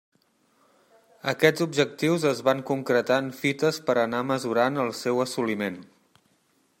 [1.33, 5.79] Aquests objectius es van concretar en fites per anar mesurant el seu assoliment.